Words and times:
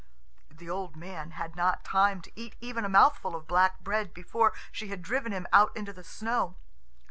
The 0.49 0.67
old 0.67 0.95
man 0.95 1.29
had 1.29 1.55
not 1.55 1.85
time 1.85 2.21
to 2.23 2.31
eat 2.35 2.55
even 2.59 2.85
a 2.85 2.89
mouthful 2.89 3.35
of 3.35 3.45
black 3.45 3.81
bread 3.81 4.15
before 4.15 4.51
she 4.71 4.87
had 4.87 5.03
driven 5.03 5.31
him 5.31 5.45
out 5.53 5.77
into 5.77 5.93
the 5.93 6.03
snow. 6.03 6.55